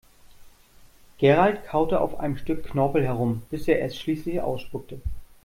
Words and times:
Gerald 1.19 1.63
kaute 1.67 2.01
auf 2.01 2.19
einem 2.19 2.35
Stück 2.35 2.63
Knorpel 2.65 3.03
herum, 3.05 3.43
bis 3.51 3.67
er 3.67 3.83
es 3.83 3.99
schließlich 3.99 4.41
ausspuckte. 4.41 4.99